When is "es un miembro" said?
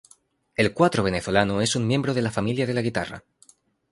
1.61-2.15